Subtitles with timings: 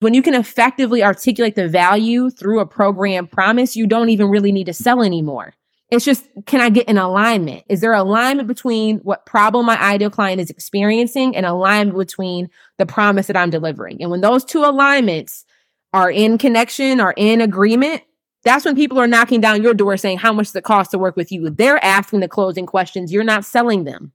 [0.00, 4.50] When you can effectively articulate the value through a program promise, you don't even really
[4.50, 5.52] need to sell anymore.
[5.90, 7.64] It's just, can I get an alignment?
[7.68, 12.86] Is there alignment between what problem my ideal client is experiencing and alignment between the
[12.86, 14.00] promise that I'm delivering?
[14.00, 15.44] And when those two alignments
[15.92, 18.02] are in connection or in agreement,
[18.42, 20.98] that's when people are knocking down your door saying, how much does it cost to
[20.98, 21.50] work with you?
[21.50, 23.12] They're asking the closing questions.
[23.12, 24.12] You're not selling them.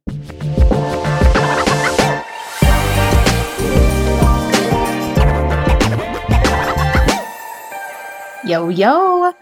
[8.45, 9.33] Yo, yo.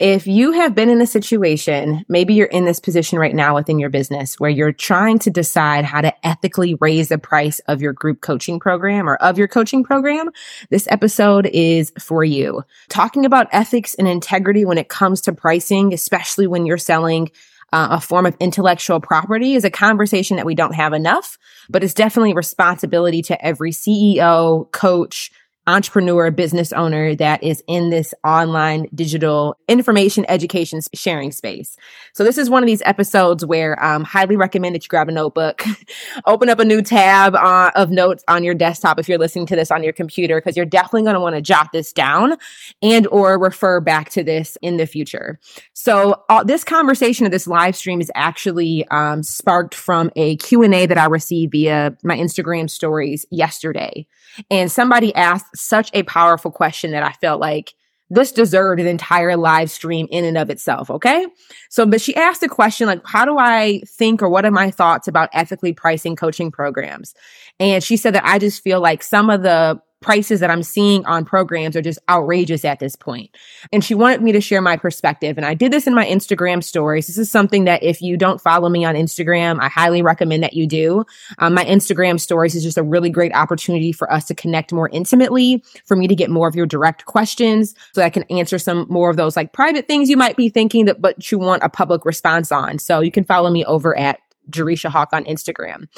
[0.00, 3.78] If you have been in a situation, maybe you're in this position right now within
[3.78, 7.92] your business where you're trying to decide how to ethically raise the price of your
[7.92, 10.30] group coaching program or of your coaching program,
[10.70, 12.62] this episode is for you.
[12.88, 17.30] Talking about ethics and integrity when it comes to pricing, especially when you're selling
[17.74, 21.36] uh, a form of intellectual property is a conversation that we don't have enough,
[21.68, 25.30] but it's definitely responsibility to every CEO, coach,
[25.66, 31.76] entrepreneur, business owner that is in this online digital information education sharing space.
[32.12, 35.08] So this is one of these episodes where I um, highly recommend that you grab
[35.08, 35.64] a notebook,
[36.26, 39.56] open up a new tab uh, of notes on your desktop if you're listening to
[39.56, 42.36] this on your computer because you're definitely going to want to jot this down
[42.82, 45.40] and or refer back to this in the future.
[45.72, 50.86] So uh, this conversation of this live stream is actually um, sparked from a Q&A
[50.86, 54.06] that I received via my Instagram stories yesterday.
[54.50, 57.74] And somebody asked such a powerful question that I felt like
[58.08, 60.90] this deserved an entire live stream in and of itself.
[60.90, 61.26] Okay.
[61.70, 64.70] So, but she asked the question, like, how do I think or what are my
[64.70, 67.14] thoughts about ethically pricing coaching programs?
[67.58, 71.04] And she said that I just feel like some of the prices that I'm seeing
[71.06, 73.30] on programs are just outrageous at this point.
[73.72, 75.36] And she wanted me to share my perspective.
[75.36, 77.06] And I did this in my Instagram stories.
[77.06, 80.54] This is something that if you don't follow me on Instagram, I highly recommend that
[80.54, 81.04] you do.
[81.38, 84.88] Um, my Instagram stories is just a really great opportunity for us to connect more
[84.90, 88.86] intimately, for me to get more of your direct questions so I can answer some
[88.88, 91.68] more of those like private things you might be thinking that, but you want a
[91.68, 92.78] public response on.
[92.78, 94.20] So you can follow me over at
[94.50, 95.88] Jereshia Hawk on Instagram.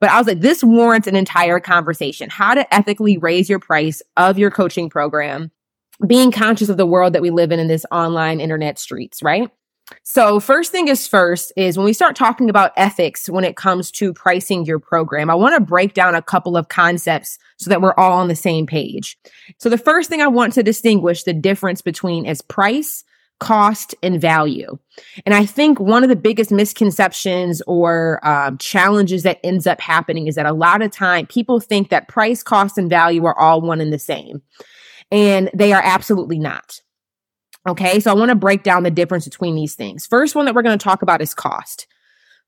[0.00, 2.30] But I was like, this warrants an entire conversation.
[2.30, 5.50] How to ethically raise your price of your coaching program,
[6.06, 9.50] being conscious of the world that we live in in this online internet streets, right?
[10.02, 13.90] So first thing is first is when we start talking about ethics when it comes
[13.92, 17.80] to pricing your program, I want to break down a couple of concepts so that
[17.80, 19.18] we're all on the same page.
[19.58, 23.04] So the first thing I want to distinguish the difference between is price
[23.40, 24.78] cost and value.
[25.24, 30.26] And I think one of the biggest misconceptions or um, challenges that ends up happening
[30.26, 33.60] is that a lot of time people think that price, cost, and value are all
[33.60, 34.42] one and the same.
[35.10, 36.80] And they are absolutely not.
[37.66, 38.00] Okay.
[38.00, 40.06] So I want to break down the difference between these things.
[40.06, 41.86] First one that we're going to talk about is cost.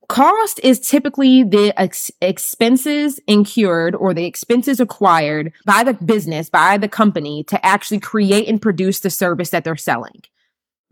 [0.09, 6.77] Cost is typically the ex- expenses incurred or the expenses acquired by the business, by
[6.77, 10.21] the company to actually create and produce the service that they're selling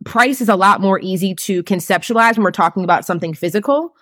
[0.05, 3.95] price is a lot more easy to conceptualize when we're talking about something physical.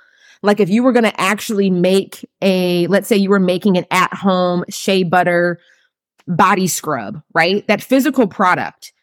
[0.43, 3.85] Like if you were going to actually make a, let's say you were making an
[3.91, 5.59] at home shea butter
[6.27, 7.65] body scrub, right?
[7.67, 8.93] That physical product.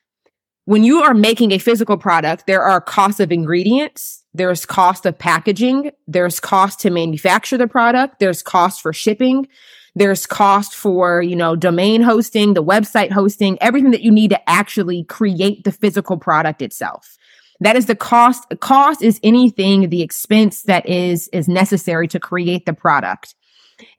[0.66, 4.24] When you are making a physical product, there are costs of ingredients.
[4.32, 5.90] There's cost of packaging.
[6.06, 8.18] There's cost to manufacture the product.
[8.18, 9.46] There's cost for shipping.
[9.94, 14.50] There's cost for, you know, domain hosting, the website hosting, everything that you need to
[14.50, 17.16] actually create the physical product itself.
[17.60, 18.44] That is the cost.
[18.60, 23.34] Cost is anything, the expense that is, is necessary to create the product.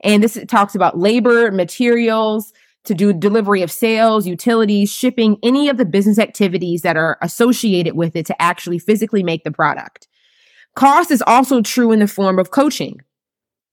[0.02, 2.52] And this talks about labor, materials,
[2.84, 7.96] to do delivery of sales, utilities, shipping, any of the business activities that are associated
[7.96, 10.08] with it to actually physically make the product.
[10.74, 13.00] Cost is also true in the form of coaching.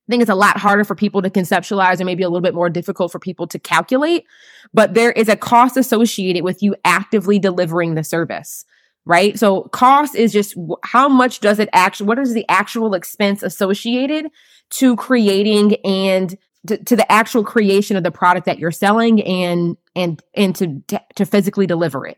[0.07, 2.53] I think it's a lot harder for people to conceptualize and maybe a little bit
[2.53, 4.25] more difficult for people to calculate,
[4.73, 8.65] but there is a cost associated with you actively delivering the service,
[9.05, 9.39] right?
[9.39, 14.29] So cost is just how much does it actually, what is the actual expense associated
[14.71, 16.37] to creating and
[16.67, 20.81] to, to the actual creation of the product that you're selling and, and, and to,
[21.15, 22.17] to physically deliver it.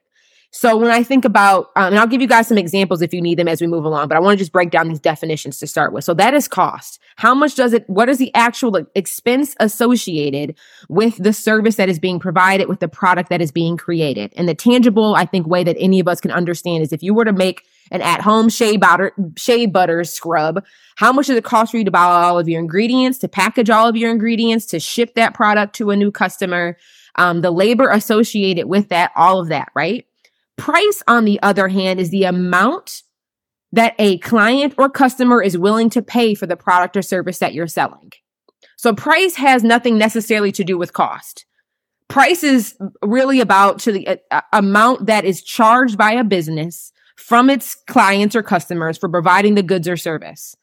[0.51, 3.21] So when I think about, um, and I'll give you guys some examples if you
[3.21, 5.59] need them as we move along, but I want to just break down these definitions
[5.59, 6.05] to start with.
[6.05, 6.99] So that is cost.
[7.17, 10.55] How much does it, what is the actual expense associated
[10.87, 14.33] with the service that is being provided with the product that is being created?
[14.37, 17.13] And the tangible, I think, way that any of us can understand is if you
[17.13, 20.63] were to make an at home shea butter, shea butter scrub,
[20.95, 23.69] how much does it cost for you to buy all of your ingredients, to package
[23.69, 26.77] all of your ingredients, to ship that product to a new customer?
[27.17, 30.05] Um, the labor associated with that, all of that, right?
[30.57, 33.03] Price, on the other hand, is the amount
[33.71, 37.53] that a client or customer is willing to pay for the product or service that
[37.53, 38.11] you're selling.
[38.77, 41.45] So price has nothing necessarily to do with cost.
[42.07, 47.49] Price is really about to the uh, amount that is charged by a business from
[47.49, 50.55] its clients or customers for providing the goods or service.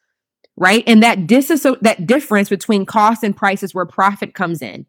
[0.55, 0.83] Right.
[0.85, 4.85] And that disasso- that difference between cost and price is where profit comes in.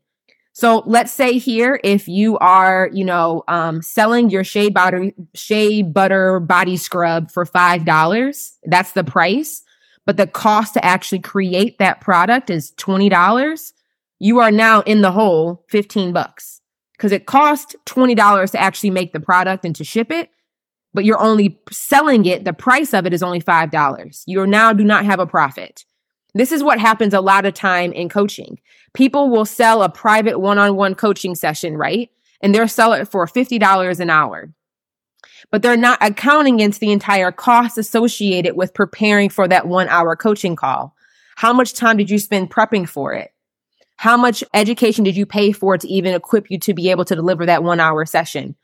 [0.57, 5.83] So let's say here, if you are, you know, um, selling your shea butter, shea
[5.83, 9.63] butter body scrub for $5, that's the price.
[10.07, 13.73] But the cost to actually create that product is $20.
[14.21, 16.61] You are now in the hole 15 bucks
[16.93, 20.31] because it cost $20 to actually make the product and to ship it.
[20.93, 22.45] But you're only selling it.
[22.45, 24.23] The price of it is only $5.
[24.27, 25.85] You now do not have a profit.
[26.35, 28.59] This is what happens a lot of time in coaching.
[28.93, 32.11] People will sell a private one-on-one coaching session, right?
[32.41, 34.53] And they'll sell it for $50 an hour.
[35.51, 40.17] But they're not accounting against the entire cost associated with preparing for that one hour
[40.17, 40.97] coaching call.
[41.37, 43.33] How much time did you spend prepping for it?
[43.97, 47.15] How much education did you pay for to even equip you to be able to
[47.15, 48.57] deliver that one hour session?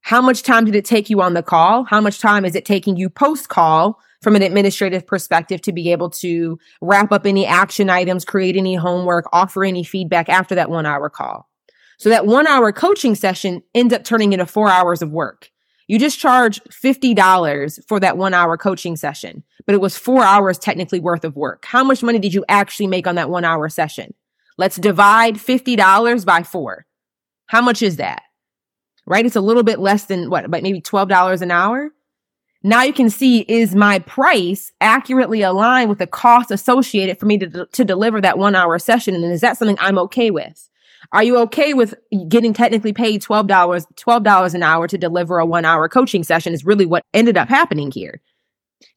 [0.00, 1.84] How much time did it take you on the call?
[1.84, 5.92] How much time is it taking you post call from an administrative perspective to be
[5.92, 10.70] able to wrap up any action items, create any homework, offer any feedback after that
[10.70, 11.48] one hour call.
[11.98, 15.50] So that one hour coaching session ends up turning into four hours of work.
[15.86, 20.58] You just charge $50 for that one hour coaching session, but it was four hours
[20.58, 21.64] technically worth of work.
[21.64, 24.14] How much money did you actually make on that one hour session?
[24.56, 26.86] Let's divide $50 by four.
[27.46, 28.22] How much is that?
[29.04, 29.26] Right?
[29.26, 31.90] It's a little bit less than what, but maybe $12 an hour.
[32.62, 37.38] Now you can see is my price accurately aligned with the cost associated for me
[37.38, 39.14] to, to deliver that one hour session?
[39.14, 40.68] And is that something I'm okay with?
[41.12, 41.94] Are you okay with
[42.28, 46.64] getting technically paid $12, $12 an hour to deliver a one hour coaching session is
[46.64, 48.20] really what ended up happening here.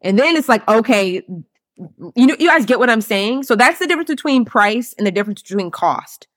[0.01, 3.43] And then it's like, okay, you know, you guys get what I'm saying?
[3.43, 6.27] So that's the difference between price and the difference between cost.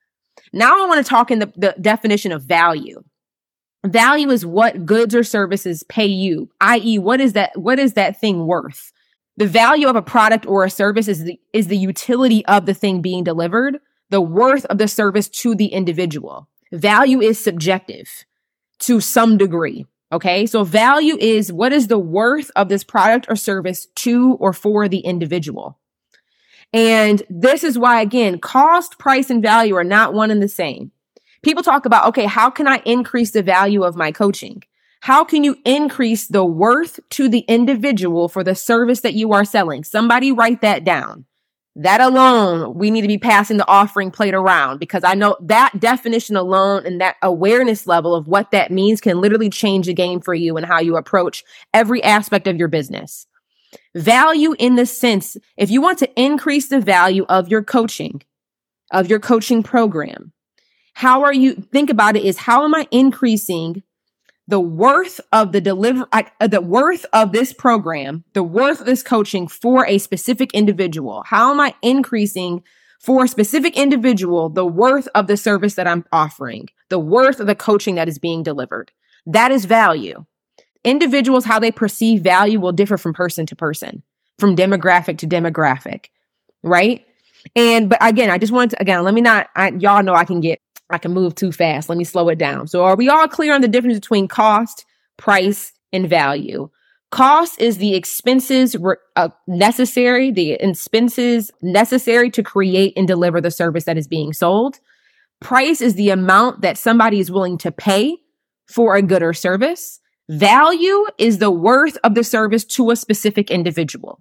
[0.52, 3.02] Now I want to talk in the, the definition of value.
[3.86, 8.20] Value is what goods or services pay you, i.e., what is that, what is that
[8.20, 8.92] thing worth?
[9.36, 12.74] The value of a product or a service is the, is the utility of the
[12.74, 13.78] thing being delivered,
[14.10, 16.48] the worth of the service to the individual.
[16.72, 18.24] Value is subjective
[18.80, 19.86] to some degree.
[20.12, 20.46] Okay.
[20.46, 24.88] So value is what is the worth of this product or service to or for
[24.88, 25.78] the individual.
[26.72, 30.92] And this is why, again, cost, price, and value are not one and the same
[31.46, 34.64] people talk about, okay, how can I increase the value of my coaching?
[35.00, 39.44] How can you increase the worth to the individual for the service that you are
[39.44, 39.84] selling?
[39.84, 41.24] Somebody write that down.
[41.76, 45.78] That alone, we need to be passing the offering plate around because I know that
[45.78, 50.20] definition alone and that awareness level of what that means can literally change the game
[50.20, 53.28] for you and how you approach every aspect of your business.
[53.94, 58.22] Value in the sense, if you want to increase the value of your coaching,
[58.90, 60.32] of your coaching program,
[60.96, 63.82] how are you think about it is how am I increasing
[64.48, 69.02] the worth of the deliver uh, the worth of this program, the worth of this
[69.02, 71.22] coaching for a specific individual?
[71.26, 72.62] How am I increasing
[72.98, 77.46] for a specific individual the worth of the service that I'm offering, the worth of
[77.46, 78.90] the coaching that is being delivered?
[79.26, 80.24] That is value.
[80.82, 84.02] Individuals, how they perceive value will differ from person to person,
[84.38, 86.06] from demographic to demographic,
[86.62, 87.04] right?
[87.54, 90.24] And, but again, I just wanted to, again, let me not, I, y'all know I
[90.24, 90.58] can get
[90.90, 91.88] I can move too fast.
[91.88, 92.68] Let me slow it down.
[92.68, 94.84] So are we all clear on the difference between cost,
[95.16, 96.70] price, and value?
[97.10, 103.50] Cost is the expenses re- uh, necessary, the expenses necessary to create and deliver the
[103.50, 104.78] service that is being sold.
[105.40, 108.16] Price is the amount that somebody is willing to pay
[108.66, 110.00] for a good or service.
[110.28, 114.20] Value is the worth of the service to a specific individual.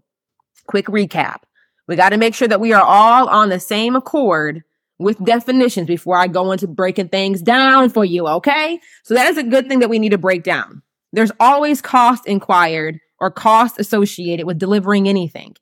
[0.67, 1.41] Quick recap.
[1.87, 4.63] We got to make sure that we are all on the same accord
[4.99, 8.27] with definitions before I go into breaking things down for you.
[8.27, 8.79] Okay.
[9.03, 10.81] So that is a good thing that we need to break down.
[11.11, 15.55] There's always cost inquired or cost associated with delivering anything.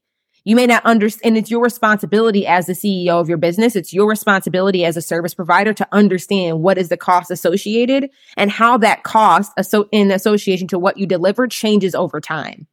[0.46, 1.26] You may not understand.
[1.26, 3.76] And it's your responsibility as the CEO of your business.
[3.76, 8.52] It's your responsibility as a service provider to understand what is the cost associated and
[8.52, 9.54] how that cost
[9.92, 12.68] in association to what you deliver changes over time.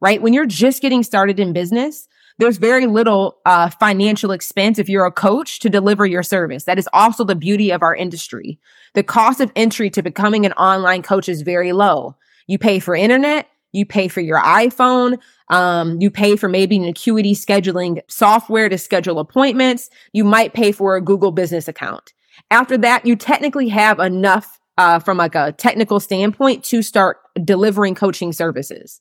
[0.00, 0.22] Right?
[0.22, 2.06] When you're just getting started in business,
[2.38, 6.64] there's very little uh, financial expense if you're a coach to deliver your service.
[6.64, 8.58] That is also the beauty of our industry.
[8.94, 12.16] The cost of entry to becoming an online coach is very low.
[12.46, 16.84] You pay for internet, you pay for your iPhone, um, you pay for maybe an
[16.84, 19.90] acuity scheduling software to schedule appointments.
[20.12, 22.12] You might pay for a Google business account.
[22.50, 27.94] After that, you technically have enough uh, from like a technical standpoint to start delivering
[27.94, 29.00] coaching services.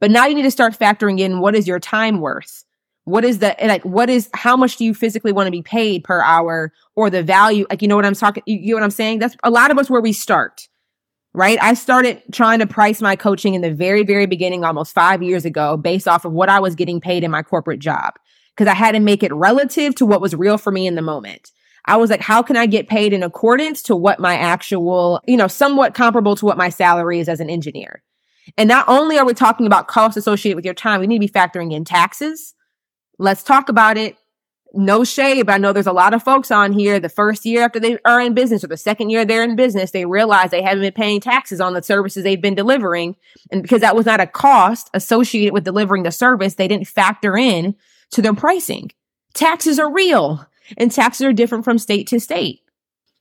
[0.00, 2.65] But now you need to start factoring in what is your time worth?
[3.06, 6.02] What is the, like, what is, how much do you physically want to be paid
[6.02, 7.64] per hour or the value?
[7.70, 9.20] Like, you know what I'm talking, you, you know what I'm saying?
[9.20, 10.68] That's a lot of us where we start,
[11.32, 11.56] right?
[11.62, 15.44] I started trying to price my coaching in the very, very beginning, almost five years
[15.44, 18.14] ago, based off of what I was getting paid in my corporate job.
[18.56, 21.02] Cause I had to make it relative to what was real for me in the
[21.02, 21.52] moment.
[21.84, 25.36] I was like, how can I get paid in accordance to what my actual, you
[25.36, 28.02] know, somewhat comparable to what my salary is as an engineer?
[28.56, 31.32] And not only are we talking about costs associated with your time, we need to
[31.32, 32.54] be factoring in taxes.
[33.18, 34.16] Let's talk about it.
[34.74, 37.00] No shade, but I know there's a lot of folks on here.
[37.00, 39.90] The first year after they are in business or the second year they're in business,
[39.92, 43.16] they realize they haven't been paying taxes on the services they've been delivering.
[43.50, 47.38] And because that was not a cost associated with delivering the service, they didn't factor
[47.38, 47.74] in
[48.10, 48.90] to their pricing.
[49.32, 50.46] Taxes are real
[50.76, 52.60] and taxes are different from state to state,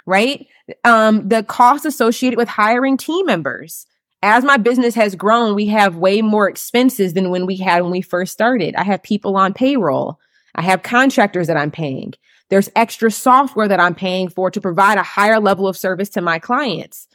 [0.05, 0.47] right?
[0.83, 3.85] Um, the cost associated with hiring team members
[4.25, 7.91] as my business has grown, we have way more expenses than when we had when
[7.91, 8.73] we first started.
[8.75, 10.19] I have people on payroll.
[10.55, 12.15] I have contractors that I'm paying.
[12.49, 16.21] There's extra software that I'm paying for to provide a higher level of service to
[16.21, 17.07] my clients.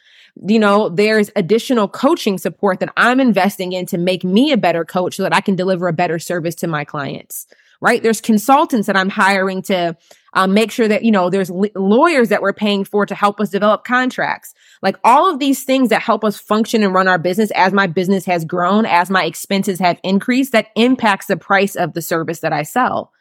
[0.47, 4.85] You know, there's additional coaching support that I'm investing in to make me a better
[4.85, 7.49] coach so that I can deliver a better service to my clients
[7.81, 8.03] right?
[8.03, 9.97] There's consultants that I'm hiring to
[10.35, 13.41] um, make sure that, you know, there's li- lawyers that we're paying for to help
[13.41, 14.55] us develop contracts.
[14.83, 17.87] Like all of these things that help us function and run our business as my
[17.87, 22.41] business has grown, as my expenses have increased, that impacts the price of the service
[22.41, 23.13] that I sell,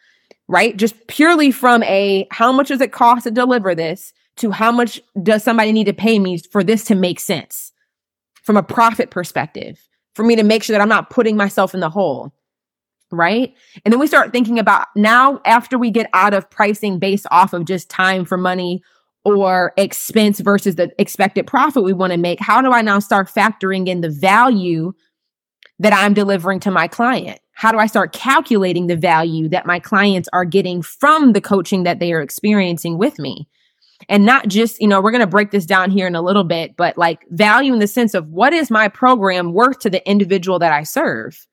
[0.48, 0.76] right?
[0.76, 5.00] Just purely from a how much does it cost to deliver this to how much
[5.22, 7.72] does somebody need to pay me for this to make sense
[8.42, 9.78] from a profit perspective,
[10.14, 12.32] for me to make sure that I'm not putting myself in the hole
[13.12, 13.54] right?
[13.84, 17.52] And then we start thinking about now after we get out of pricing based off
[17.52, 18.82] of just time for money
[19.24, 23.28] or expense versus the expected profit we want to make, how do I now start
[23.28, 24.92] factoring in the value
[25.78, 27.40] that I'm delivering to my client?
[27.52, 31.82] How do I start calculating the value that my clients are getting from the coaching
[31.82, 33.46] that they are experiencing with me?
[34.08, 36.44] And not just, you know, we're going to break this down here in a little
[36.44, 40.08] bit, but like value in the sense of what is my program worth to the
[40.08, 41.46] individual that I serve?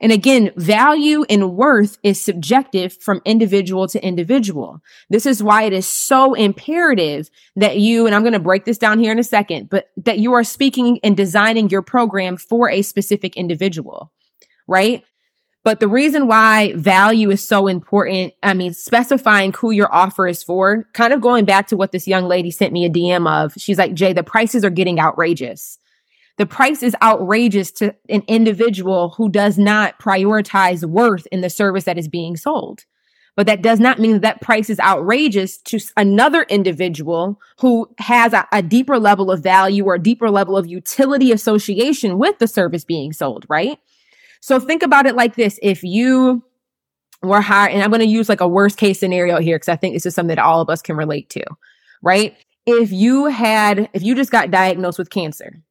[0.00, 4.80] And again, value and worth is subjective from individual to individual.
[5.10, 8.78] This is why it is so imperative that you, and I'm going to break this
[8.78, 12.70] down here in a second, but that you are speaking and designing your program for
[12.70, 14.10] a specific individual,
[14.66, 15.04] right?
[15.62, 20.42] But the reason why value is so important, I mean, specifying who your offer is
[20.42, 23.52] for, kind of going back to what this young lady sent me a DM of.
[23.58, 25.78] She's like, Jay, the prices are getting outrageous.
[26.40, 31.84] The price is outrageous to an individual who does not prioritize worth in the service
[31.84, 32.86] that is being sold.
[33.36, 38.32] But that does not mean that, that price is outrageous to another individual who has
[38.32, 42.48] a, a deeper level of value or a deeper level of utility association with the
[42.48, 43.78] service being sold, right?
[44.40, 45.58] So think about it like this.
[45.60, 46.42] If you
[47.22, 49.76] were hired, and I'm going to use like a worst case scenario here because I
[49.76, 51.44] think this is something that all of us can relate to,
[52.00, 52.34] right?
[52.64, 55.62] If you had, if you just got diagnosed with cancer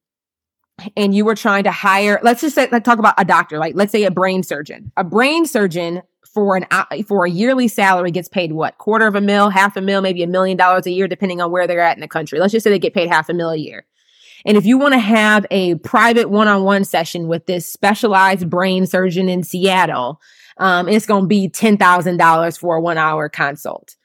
[0.95, 3.75] and you were trying to hire, let's just say, let's talk about a doctor, like
[3.75, 4.91] let's say a brain surgeon.
[4.97, 6.01] A brain surgeon
[6.33, 6.65] for an
[7.05, 10.21] for a yearly salary gets paid what quarter of a mil, half a mil, maybe
[10.23, 12.39] a million dollars a year, depending on where they're at in the country.
[12.39, 13.85] Let's just say they get paid half a mil a year.
[14.45, 19.27] And if you want to have a private one-on-one session with this specialized brain surgeon
[19.27, 20.21] in Seattle,
[20.57, 23.95] um, it's going to be ten thousand dollars for a one-hour consult.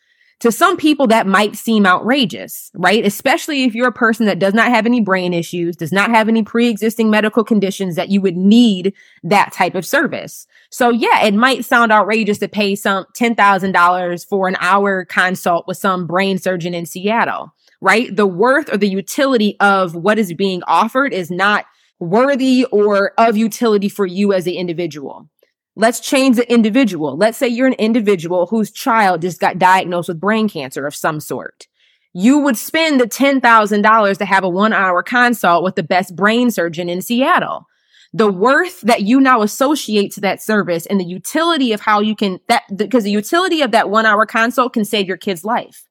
[0.44, 3.02] To some people, that might seem outrageous, right?
[3.02, 6.28] Especially if you're a person that does not have any brain issues, does not have
[6.28, 10.46] any pre-existing medical conditions that you would need that type of service.
[10.70, 15.78] So yeah, it might sound outrageous to pay some $10,000 for an hour consult with
[15.78, 18.14] some brain surgeon in Seattle, right?
[18.14, 21.64] The worth or the utility of what is being offered is not
[22.00, 25.26] worthy or of utility for you as an individual.
[25.76, 27.16] Let's change the individual.
[27.16, 31.18] Let's say you're an individual whose child just got diagnosed with brain cancer of some
[31.18, 31.66] sort.
[32.12, 36.52] You would spend the $10,000 to have a one hour consult with the best brain
[36.52, 37.66] surgeon in Seattle.
[38.12, 42.14] The worth that you now associate to that service and the utility of how you
[42.14, 45.88] can that because the utility of that one hour consult can save your kid's life.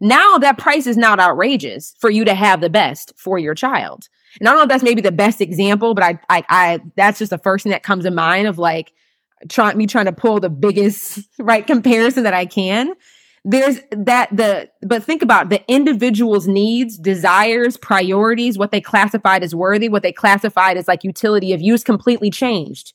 [0.00, 4.08] Now that price is not outrageous for you to have the best for your child.
[4.38, 7.18] And I don't know if that's maybe the best example, but I, I, I, that's
[7.18, 8.92] just the first thing that comes to mind of like,
[9.48, 12.94] trying me trying to pull the biggest right comparison that I can.
[13.44, 19.54] There's that the but think about the individual's needs, desires, priorities, what they classified as
[19.54, 22.92] worthy, what they classified as like utility of use completely changed.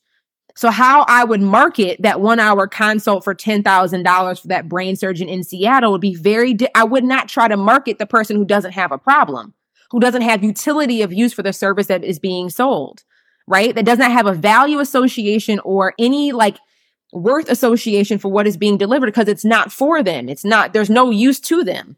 [0.55, 5.29] So how I would market that one hour consult for $10,000 for that brain surgeon
[5.29, 8.43] in Seattle would be very, di- I would not try to market the person who
[8.43, 9.53] doesn't have a problem,
[9.91, 13.05] who doesn't have utility of use for the service that is being sold
[13.47, 13.73] right?
[13.75, 16.57] That does not have a value association or any like
[17.13, 20.29] worth association for what is being delivered because it's not for them.
[20.29, 21.97] It's not, there's no use to them,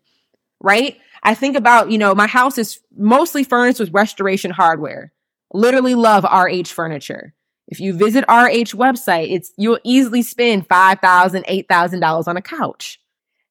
[0.59, 0.97] right?
[1.21, 5.13] I think about, you know, my house is mostly furnished with restoration hardware.
[5.53, 7.33] Literally love RH furniture.
[7.67, 12.99] If you visit RH website, it's, you'll easily spend $5,000, $8,000 on a couch.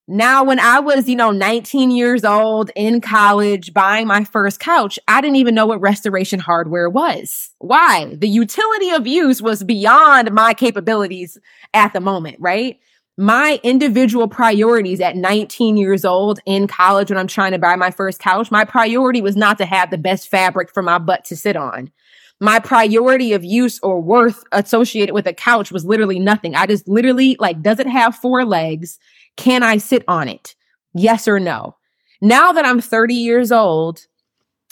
[0.09, 4.99] Now, when I was, you know, 19 years old in college buying my first couch,
[5.07, 7.51] I didn't even know what restoration hardware was.
[7.59, 8.13] Why?
[8.19, 11.39] The utility of use was beyond my capabilities
[11.73, 12.81] at the moment, right?
[13.17, 17.93] My individual priorities at 19 years old in college when I'm trying to buy my
[17.93, 21.37] first couch, my priority was not to have the best fabric for my butt to
[21.37, 21.93] sit on.
[22.41, 26.57] My priority of use or worth associated with a couch was literally nothing.
[26.57, 28.99] I just literally like, does it have four legs?
[29.37, 30.55] Can I sit on it?
[30.95, 31.77] Yes or no?
[32.21, 34.07] Now that I'm 30 years old,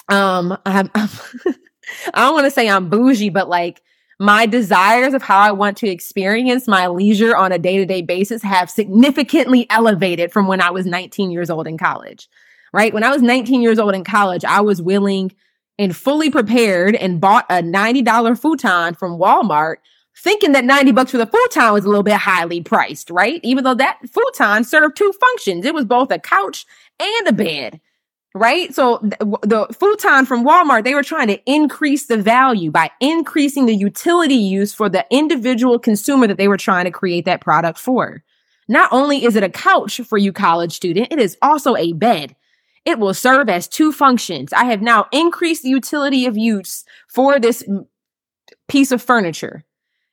[0.08, 1.08] um, I'm, I'm
[2.14, 3.82] I don't want to say I'm bougie, but like
[4.20, 8.02] my desires of how I want to experience my leisure on a day to day
[8.02, 12.28] basis have significantly elevated from when I was 19 years old in college,
[12.72, 12.92] right?
[12.92, 15.32] When I was 19 years old in college, I was willing
[15.78, 19.76] and fully prepared and bought a $90 futon from Walmart
[20.16, 23.40] thinking that 90 bucks for the futon was a little bit highly priced, right?
[23.42, 25.64] Even though that futon served two functions.
[25.64, 26.66] It was both a couch
[26.98, 27.80] and a bed,
[28.34, 28.74] right?
[28.74, 33.66] So the, the futon from Walmart, they were trying to increase the value by increasing
[33.66, 37.78] the utility use for the individual consumer that they were trying to create that product
[37.78, 38.22] for.
[38.68, 42.36] Not only is it a couch for you college student, it is also a bed.
[42.84, 44.52] It will serve as two functions.
[44.52, 47.64] I have now increased the utility of use for this
[48.68, 49.64] piece of furniture.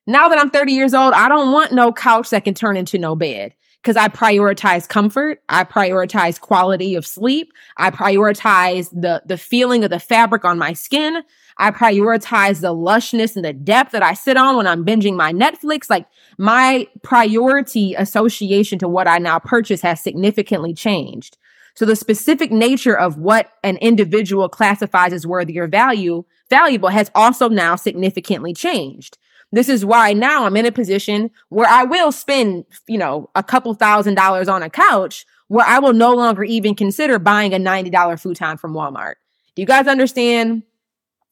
[0.10, 2.98] Now that I'm 30 years old, I don't want no couch that can turn into
[2.98, 5.42] no bed because I prioritize comfort.
[5.50, 7.52] I prioritize quality of sleep.
[7.76, 11.24] I prioritize the, the feeling of the fabric on my skin.
[11.58, 15.34] I prioritize the lushness and the depth that I sit on when I'm binging my
[15.34, 15.90] Netflix.
[15.90, 16.06] Like
[16.38, 21.38] my priority association to what I now purchase has significantly changed.
[21.76, 27.12] So the specific nature of what an individual classifies as worthy or value, valuable has
[27.14, 29.18] also now significantly changed.
[29.52, 33.44] This is why now I'm in a position where I will spend, you know, a
[33.44, 37.58] couple thousand dollars on a couch where I will no longer even consider buying a
[37.58, 39.16] $90 futon from Walmart.
[39.56, 40.64] Do you guys understand?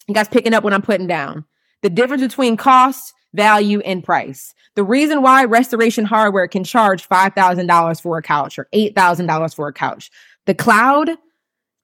[0.08, 1.45] You guys picking up what I'm putting down?
[1.82, 4.54] The difference between cost, value, and price.
[4.75, 9.73] The reason why restoration hardware can charge $5,000 for a couch or $8,000 for a
[9.73, 10.10] couch.
[10.45, 11.10] The cloud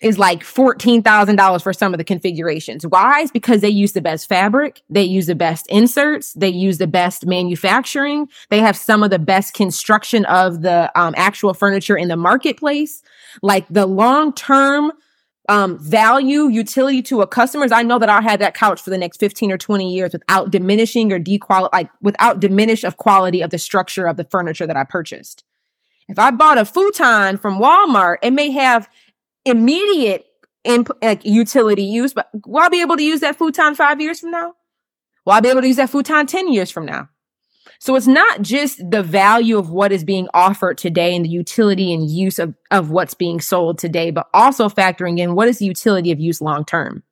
[0.01, 2.85] is like $14,000 for some of the configurations.
[2.85, 3.27] Why?
[3.33, 4.81] Because they use the best fabric.
[4.89, 6.33] They use the best inserts.
[6.33, 8.27] They use the best manufacturing.
[8.49, 13.03] They have some of the best construction of the um, actual furniture in the marketplace.
[13.43, 14.91] Like the long term
[15.49, 18.89] um, value, utility to a customer is I know that I'll have that couch for
[18.89, 23.41] the next 15 or 20 years without diminishing or dequal, like without diminish of quality
[23.41, 25.43] of the structure of the furniture that I purchased.
[26.07, 28.89] If I bought a futon from Walmart, it may have
[29.45, 30.25] immediate
[30.63, 34.19] input, like utility use, but will I be able to use that futon five years
[34.19, 34.53] from now?
[35.25, 37.09] Will I be able to use that futon 10 years from now?
[37.79, 41.93] So it's not just the value of what is being offered today and the utility
[41.93, 45.65] and use of, of what's being sold today, but also factoring in what is the
[45.65, 47.03] utility of use long term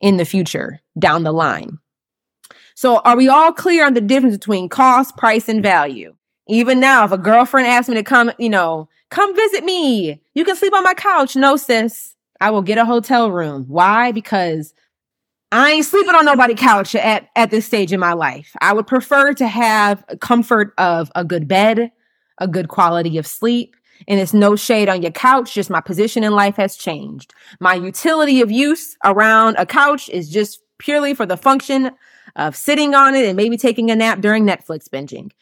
[0.00, 1.78] in the future down the line.
[2.74, 6.14] So are we all clear on the difference between cost, price, and value?
[6.48, 10.20] Even now, if a girlfriend asks me to come, you know, come visit me.
[10.34, 11.36] You can sleep on my couch.
[11.36, 12.14] No, sis.
[12.40, 13.64] I will get a hotel room.
[13.66, 14.12] Why?
[14.12, 14.72] Because
[15.50, 18.54] I ain't sleeping on nobody couch at, at this stage in my life.
[18.60, 21.90] I would prefer to have comfort of a good bed,
[22.38, 23.74] a good quality of sleep.
[24.06, 25.54] And it's no shade on your couch.
[25.54, 27.34] Just my position in life has changed.
[27.58, 31.90] My utility of use around a couch is just purely for the function
[32.36, 35.32] of sitting on it and maybe taking a nap during Netflix binging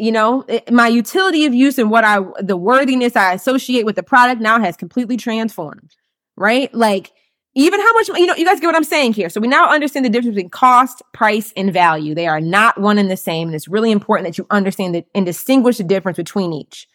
[0.00, 3.96] you know it, my utility of use and what i the worthiness i associate with
[3.96, 5.94] the product now has completely transformed
[6.40, 6.72] right?
[6.74, 7.12] Like
[7.54, 9.28] even how much you know you guys get what i'm saying here.
[9.28, 12.14] So we now understand the difference between cost price and value.
[12.14, 15.06] They are not one and the same and it's really important that you understand that
[15.14, 16.88] and distinguish the difference between each.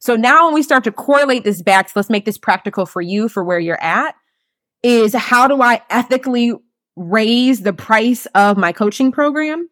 [0.00, 3.02] So now when we start to correlate this back so let's make this practical for
[3.02, 4.14] you for where you're at
[4.82, 6.52] is how do i ethically
[6.94, 9.68] raise the price of my coaching program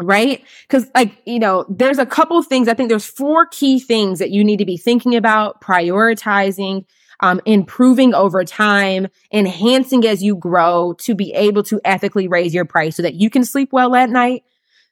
[0.00, 0.42] right?
[0.62, 2.68] Because like, you know, there's a couple things.
[2.68, 6.84] I think there's four key things that you need to be thinking about, prioritizing,
[7.20, 12.64] um, improving over time, enhancing as you grow to be able to ethically raise your
[12.64, 14.42] price so that you can sleep well at night,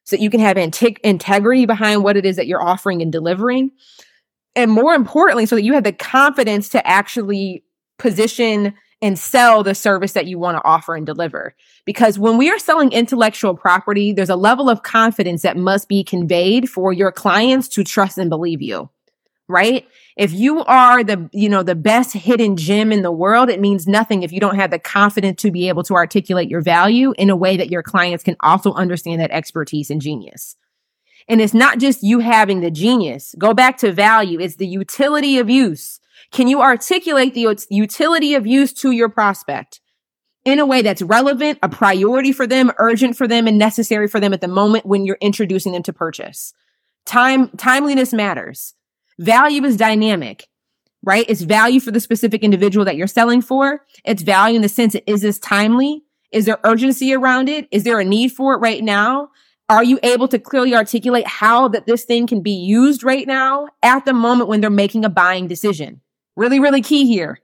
[0.04, 3.10] so that you can have integ- integrity behind what it is that you're offering and
[3.12, 3.70] delivering.
[4.54, 7.64] And more importantly, so that you have the confidence to actually
[7.98, 11.54] position and sell the service that you want to offer and deliver.
[11.84, 16.02] Because when we are selling intellectual property, there's a level of confidence that must be
[16.02, 18.90] conveyed for your clients to trust and believe you.
[19.50, 19.88] Right?
[20.16, 23.86] If you are the, you know, the best hidden gem in the world, it means
[23.86, 27.30] nothing if you don't have the confidence to be able to articulate your value in
[27.30, 30.56] a way that your clients can also understand that expertise and genius.
[31.28, 33.34] And it's not just you having the genius.
[33.38, 34.40] Go back to value.
[34.40, 35.97] It's the utility of use.
[36.30, 39.80] Can you articulate the utility of use to your prospect
[40.44, 44.20] in a way that's relevant, a priority for them, urgent for them, and necessary for
[44.20, 46.52] them at the moment when you're introducing them to purchase?
[47.06, 48.74] Time, timeliness matters.
[49.18, 50.46] Value is dynamic,
[51.02, 51.24] right?
[51.28, 53.84] It's value for the specific individual that you're selling for.
[54.04, 56.04] It's value in the sense is this timely?
[56.30, 57.66] Is there urgency around it?
[57.70, 59.30] Is there a need for it right now?
[59.70, 63.68] Are you able to clearly articulate how that this thing can be used right now
[63.82, 66.00] at the moment when they're making a buying decision?
[66.38, 67.40] Really, really key here.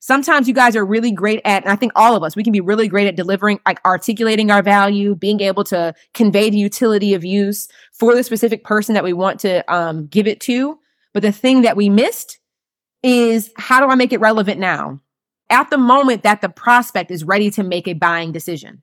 [0.00, 2.52] Sometimes you guys are really great at, and I think all of us, we can
[2.52, 7.14] be really great at delivering, like articulating our value, being able to convey the utility
[7.14, 10.78] of use for the specific person that we want to um, give it to.
[11.14, 12.38] But the thing that we missed
[13.02, 15.00] is how do I make it relevant now?
[15.48, 18.82] At the moment that the prospect is ready to make a buying decision.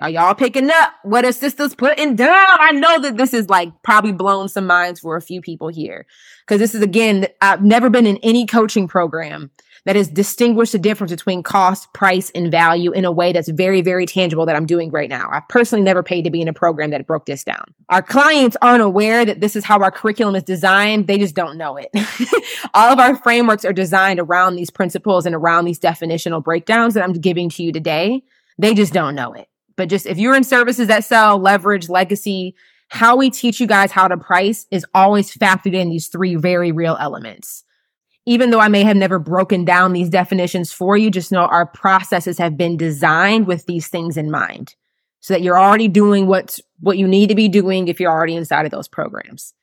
[0.00, 2.30] Are y'all picking up what a sister's putting down?
[2.60, 6.06] I know that this is like probably blown some minds for a few people here.
[6.46, 9.50] Cause this is again, I've never been in any coaching program
[9.84, 13.80] that has distinguished the difference between cost, price, and value in a way that's very,
[13.82, 15.28] very tangible that I'm doing right now.
[15.30, 17.64] I've personally never paid to be in a program that broke this down.
[17.88, 21.06] Our clients aren't aware that this is how our curriculum is designed.
[21.06, 21.90] They just don't know it.
[22.74, 27.04] All of our frameworks are designed around these principles and around these definitional breakdowns that
[27.04, 28.22] I'm giving to you today.
[28.58, 29.49] They just don't know it.
[29.80, 32.54] But just if you're in services that sell leverage, legacy,
[32.88, 36.70] how we teach you guys how to price is always factored in these three very
[36.70, 37.64] real elements.
[38.26, 41.64] Even though I may have never broken down these definitions for you, just know our
[41.64, 44.74] processes have been designed with these things in mind
[45.20, 48.36] so that you're already doing what's what you need to be doing if you're already
[48.36, 49.54] inside of those programs.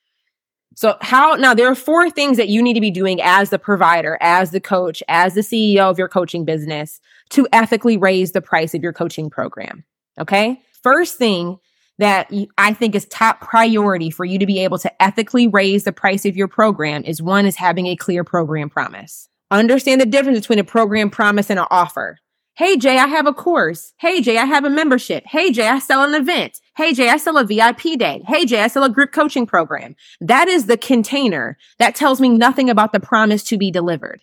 [0.74, 3.60] So how now there are four things that you need to be doing as the
[3.60, 7.00] provider, as the coach, as the CEO of your coaching business
[7.30, 9.84] to ethically raise the price of your coaching program.
[10.20, 10.62] Okay.
[10.84, 11.60] First thing
[12.00, 15.92] that I think is top priority for you to be able to ethically raise the
[15.92, 19.30] price of your program is one is having a clear program promise.
[19.50, 22.18] Understand the difference between a program promise and an offer.
[22.56, 23.94] Hey Jay, I have a course.
[24.00, 25.24] Hey Jay, I have a membership.
[25.28, 26.60] Hey Jay, I sell an event.
[26.76, 28.24] Hey Jay, I sell a VIP day.
[28.28, 29.96] Hey Jay, I sell a group coaching program.
[30.22, 34.22] That is the container that tells me nothing about the promise to be delivered.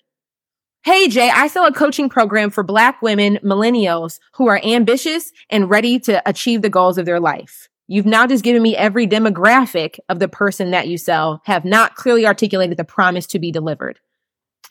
[0.85, 5.71] Hey, Jay, I sell a coaching program for black women, millennials who are ambitious and
[5.71, 7.71] ready to achieve the goals of their life.
[7.87, 11.95] You've now just given me every demographic of the person that you sell, have not
[11.95, 13.99] clearly articulated the promise to be delivered,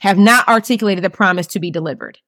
[0.02, 2.20] have not articulated the promise to be delivered.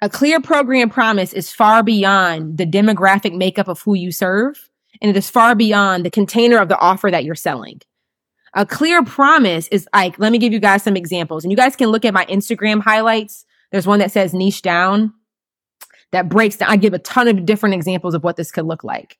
[0.00, 4.70] A clear program promise is far beyond the demographic makeup of who you serve,
[5.02, 7.82] and it is far beyond the container of the offer that you're selling.
[8.54, 11.76] A clear promise is like, let me give you guys some examples and you guys
[11.76, 13.44] can look at my Instagram highlights.
[13.72, 15.12] There's one that says niche down
[16.12, 16.70] that breaks down.
[16.70, 19.18] I give a ton of different examples of what this could look like,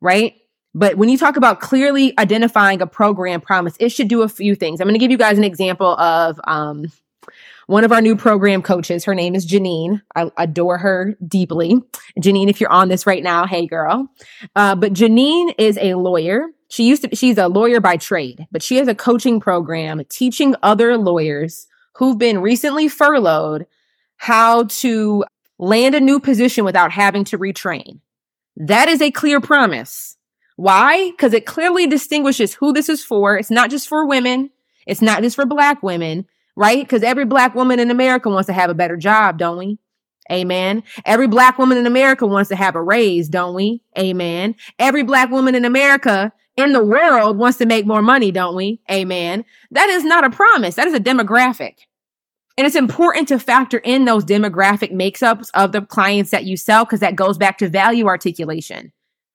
[0.00, 0.34] right?
[0.74, 4.54] But when you talk about clearly identifying a program promise, it should do a few
[4.54, 4.80] things.
[4.80, 6.86] I'm going to give you guys an example of, um,
[7.68, 9.04] one of our new program coaches.
[9.04, 10.00] Her name is Janine.
[10.16, 11.76] I adore her deeply.
[12.18, 14.08] Janine, if you're on this right now, hey girl.
[14.56, 16.46] Uh, but Janine is a lawyer.
[16.70, 20.54] She used to, she's a lawyer by trade, but she has a coaching program teaching
[20.62, 23.66] other lawyers who've been recently furloughed
[24.16, 25.26] how to
[25.58, 28.00] land a new position without having to retrain.
[28.56, 30.16] That is a clear promise.
[30.56, 31.10] Why?
[31.10, 33.36] Because it clearly distinguishes who this is for.
[33.36, 34.48] It's not just for women.
[34.86, 36.26] It's not just for black women,
[36.58, 36.84] right?
[36.84, 39.78] Because every black woman in America wants to have a better job, don't we?
[40.30, 40.82] Amen.
[41.06, 43.80] Every black woman in America wants to have a raise, don't we?
[43.96, 44.56] Amen.
[44.78, 48.80] Every black woman in America in the world wants to make more money, don't we?
[48.90, 49.44] Amen.
[49.70, 50.74] That is not a promise.
[50.74, 51.78] That is a demographic.
[52.58, 56.84] And it's important to factor in those demographic makeups of the clients that you sell
[56.84, 58.92] because that goes back to value articulation.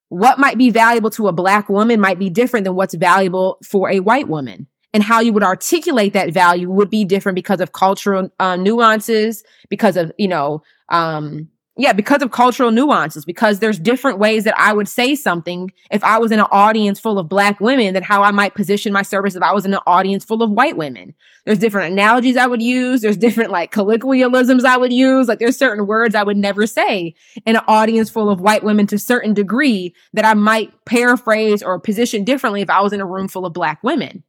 [0.10, 3.90] What might be valuable to a black woman might be different than what's valuable for
[3.90, 4.68] a white woman.
[4.94, 9.44] And how you would articulate that value would be different because of cultural uh, nuances,
[9.68, 14.54] because of, you know, um, yeah, because of cultural nuances, because there's different ways that
[14.60, 18.04] I would say something if I was in an audience full of black women than
[18.04, 20.78] how I might position my service if I was in an audience full of white
[20.78, 21.16] women.
[21.46, 23.02] There's different analogies I would use.
[23.02, 25.28] There's different like colloquialisms I would use.
[25.28, 28.86] Like there's certain words I would never say in an audience full of white women
[28.88, 33.02] to a certain degree that I might paraphrase or position differently if I was in
[33.02, 34.24] a room full of black women.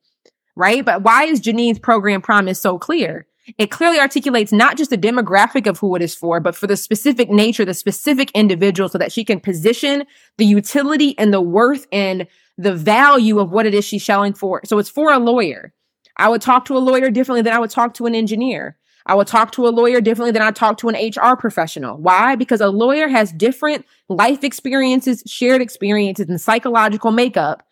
[0.57, 0.85] Right.
[0.85, 3.27] But why is Janine's program promise so clear?
[3.59, 6.77] It clearly articulates not just the demographic of who it is for, but for the
[6.77, 10.05] specific nature, the specific individual so that she can position
[10.39, 14.63] the utility and the worth and the value of what it is she's selling for.
[14.65, 15.75] So it's for a lawyer.
[16.17, 18.79] I would talk to a lawyer differently than I would talk to an engineer.
[19.07, 21.99] I would talk to a lawyer differently than I talk to an HR professional.
[21.99, 22.37] Why?
[22.37, 27.65] Because a lawyer has different life experiences, shared experiences, and psychological makeup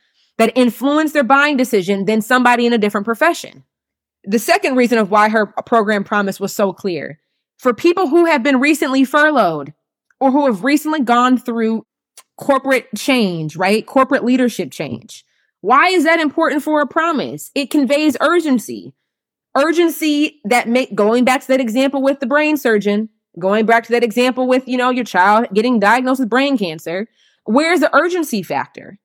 [0.43, 3.63] that influence their buying decision than somebody in a different profession.
[4.25, 7.21] The second reason of why her program promise was so clear
[7.59, 9.73] for people who have been recently furloughed
[10.19, 11.87] or who have recently gone through
[12.39, 13.87] corporate change, right?
[13.87, 15.25] Corporate leadership change.
[15.61, 17.53] Why is that important for a promise?
[17.55, 18.95] It conveys urgency.
[19.57, 23.93] Urgency that make going back to that example with the brain surgeon, going back to
[23.93, 27.07] that example with, you know, your child getting diagnosed with brain cancer.
[27.45, 28.99] Where's the urgency factor?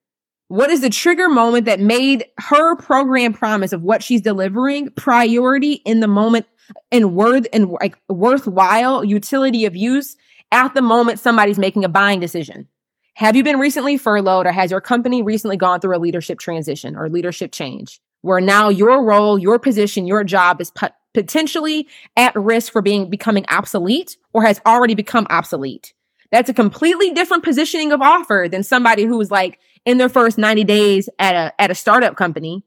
[0.50, 5.74] What is the trigger moment that made her program promise of what she's delivering priority
[5.74, 6.46] in the moment
[6.90, 10.16] and worth and like worthwhile utility of use
[10.54, 12.68] at the moment somebody's making a buying decision?
[13.16, 16.96] Have you been recently furloughed or has your company recently gone through a leadership transition
[16.96, 20.72] or leadership change where now your role, your position, your job is
[21.14, 25.94] potentially at risk for being becoming obsolete or has already become obsolete?
[26.32, 30.66] That's a completely different positioning of offer than somebody who's like in their first 90
[30.66, 32.62] days at a, at a startup company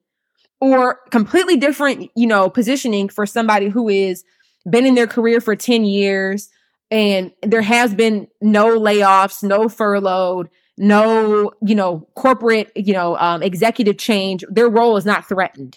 [0.59, 4.25] or completely different, you know, positioning for somebody who is
[4.69, 6.49] been in their career for 10 years,
[6.91, 13.43] and there has been no layoffs, no furloughed, no, you know, corporate, you know, um,
[13.43, 14.43] executive change.
[14.51, 15.77] Their role is not threatened.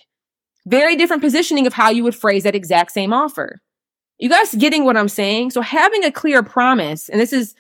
[0.65, 3.62] Very different positioning of how you would phrase that exact same offer.
[4.17, 5.51] You guys getting what I'm saying?
[5.51, 7.53] So having a clear promise, and this is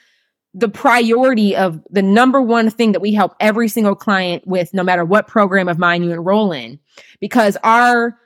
[0.53, 4.83] the priority of the number one thing that we help every single client with, no
[4.83, 6.79] matter what program of mine you enroll in,
[7.19, 8.17] because our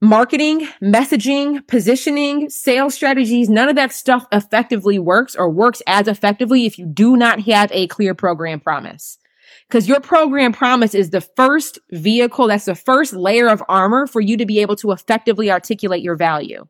[0.00, 6.66] marketing, messaging, positioning, sales strategies, none of that stuff effectively works or works as effectively
[6.66, 9.18] if you do not have a clear program promise.
[9.68, 14.20] Because your program promise is the first vehicle, that's the first layer of armor for
[14.20, 16.66] you to be able to effectively articulate your value.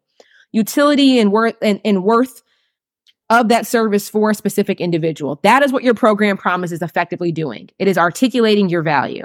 [0.52, 2.42] Utility and worth and, and worth
[3.30, 5.38] of that service for a specific individual.
[5.42, 7.70] That is what your program promise is effectively doing.
[7.78, 9.24] It is articulating your value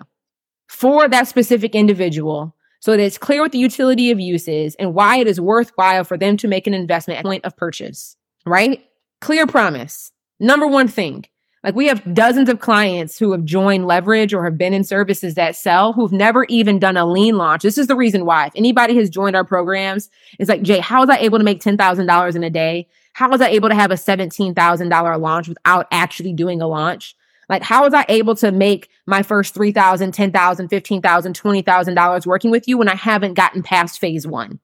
[0.68, 4.94] for that specific individual so that it's clear what the utility of use is and
[4.94, 8.16] why it is worthwhile for them to make an investment at point of purchase,
[8.46, 8.86] right?
[9.22, 10.12] Clear promise.
[10.40, 11.26] Number one thing.
[11.64, 15.34] Like we have dozens of clients who have joined leverage or have been in services
[15.34, 17.64] that sell who've never even done a lean launch.
[17.64, 18.46] This is the reason why.
[18.46, 21.62] If anybody has joined our programs, it's like, Jay, how was I able to make
[21.62, 22.88] $10,000 in a day?
[23.16, 27.16] How was I able to have a $17,000 launch without actually doing a launch?
[27.48, 32.68] Like, how was I able to make my first $3,000, $10,000, $15,000, $20,000 working with
[32.68, 34.60] you when I haven't gotten past phase one?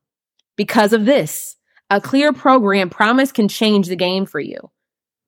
[0.58, 1.56] Because of this,
[1.90, 4.70] a clear program promise can change the game for you,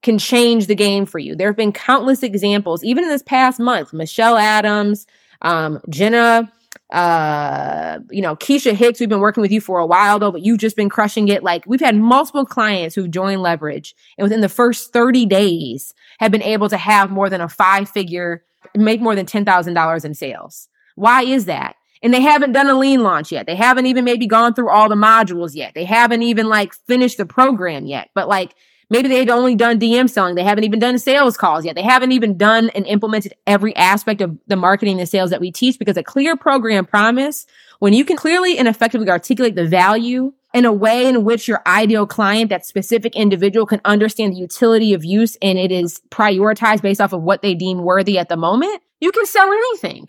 [0.01, 1.33] can change the game for you.
[1.33, 5.07] There have been countless examples, even in this past month, Michelle Adams,
[5.41, 6.51] um, Jenna
[6.93, 10.43] uh, you know, Keisha Hicks, we've been working with you for a while though, but
[10.43, 11.43] you've just been crushing it.
[11.43, 16.31] Like we've had multiple clients who've joined Leverage and within the first 30 days have
[16.31, 20.69] been able to have more than a five figure, make more than $10,000 in sales.
[20.95, 21.75] Why is that?
[22.03, 23.47] And they haven't done a lean launch yet.
[23.47, 25.73] They haven't even maybe gone through all the modules yet.
[25.73, 28.53] They haven't even like finished the program yet, but like
[28.93, 30.35] Maybe they've only done DM selling.
[30.35, 31.73] They haven't even done sales calls yet.
[31.73, 35.51] They haven't even done and implemented every aspect of the marketing and sales that we
[35.51, 37.47] teach because a clear program promise,
[37.79, 41.63] when you can clearly and effectively articulate the value in a way in which your
[41.65, 46.83] ideal client, that specific individual can understand the utility of use and it is prioritized
[46.83, 50.07] based off of what they deem worthy at the moment, you can sell anything.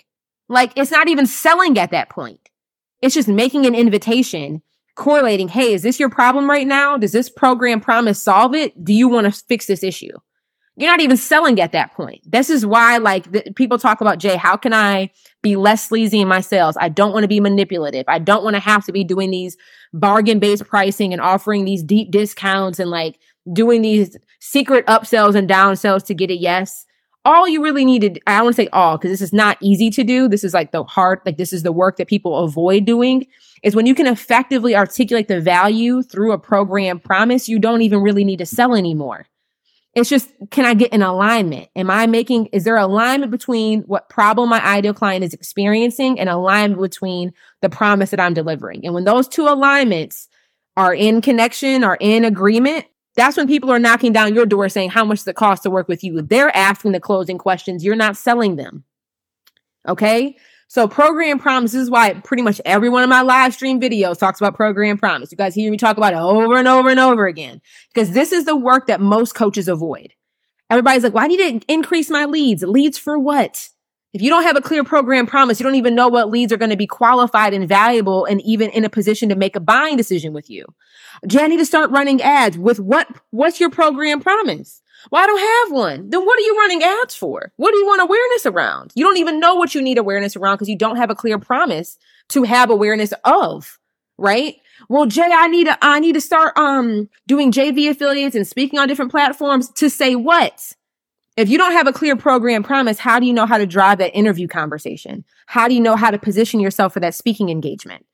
[0.50, 2.50] Like it's not even selling at that point.
[3.00, 4.60] It's just making an invitation
[4.94, 6.96] correlating, hey, is this your problem right now?
[6.96, 8.84] Does this program promise solve it?
[8.84, 10.12] Do you want to fix this issue?
[10.76, 12.20] You're not even selling at that point.
[12.24, 16.20] This is why, like, the, people talk about, Jay, how can I be less sleazy
[16.20, 16.76] in my sales?
[16.80, 18.04] I don't want to be manipulative.
[18.08, 19.56] I don't want to have to be doing these
[19.92, 23.20] bargain based pricing and offering these deep discounts and like
[23.52, 26.86] doing these secret upsells and downsells to get a yes
[27.24, 29.90] all you really needed, I don't want to say all, because this is not easy
[29.90, 30.28] to do.
[30.28, 33.26] This is like the hard, like this is the work that people avoid doing
[33.64, 38.02] is when you can effectively articulate the value through a program promise, you don't even
[38.02, 39.26] really need to sell anymore.
[39.94, 41.68] It's just, can I get an alignment?
[41.74, 46.28] Am I making, is there alignment between what problem my ideal client is experiencing and
[46.28, 48.84] alignment between the promise that I'm delivering?
[48.84, 50.28] And when those two alignments
[50.76, 52.84] are in connection are in agreement,
[53.16, 55.70] that's when people are knocking down your door saying, how much does it cost to
[55.70, 56.20] work with you?
[56.20, 57.84] They're asking the closing questions.
[57.84, 58.84] You're not selling them.
[59.88, 60.36] Okay.
[60.68, 64.18] So program promise this is why pretty much every one of my live stream videos
[64.18, 65.30] talks about program promise.
[65.30, 67.60] You guys hear me talk about it over and over and over again
[67.92, 70.12] because this is the work that most coaches avoid.
[70.70, 72.62] Everybody's like, well, I need to increase my leads.
[72.62, 73.68] Leads for what?
[74.14, 76.56] If you don't have a clear program promise, you don't even know what leads are
[76.56, 79.96] going to be qualified and valuable and even in a position to make a buying
[79.96, 80.64] decision with you.
[81.26, 84.82] Jay, I need to start running ads with what, what's your program promise?
[85.10, 85.38] Well, I don't
[85.68, 86.10] have one.
[86.10, 87.52] Then what are you running ads for?
[87.56, 88.92] What do you want awareness around?
[88.94, 91.38] You don't even know what you need awareness around because you don't have a clear
[91.38, 91.98] promise
[92.30, 93.78] to have awareness of,
[94.18, 94.56] right?
[94.88, 98.78] Well, Jay, I need to, I need to start, um, doing JV affiliates and speaking
[98.78, 100.72] on different platforms to say what?
[101.36, 103.98] If you don't have a clear program promise, how do you know how to drive
[103.98, 105.24] that interview conversation?
[105.46, 108.06] How do you know how to position yourself for that speaking engagement?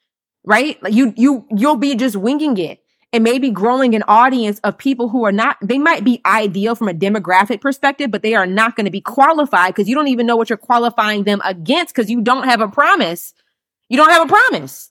[0.42, 0.82] Right?
[0.82, 5.08] Like you, you, you'll be just winging it and maybe growing an audience of people
[5.08, 8.76] who are not, they might be ideal from a demographic perspective, but they are not
[8.76, 12.10] going to be qualified because you don't even know what you're qualifying them against because
[12.10, 13.34] you don't have a promise.
[13.88, 14.90] You don't have a promise.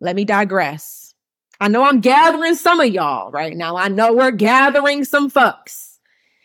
[0.00, 1.14] Let me digress.
[1.60, 3.76] I know I'm gathering some of y'all right now.
[3.76, 5.98] I know we're gathering some fucks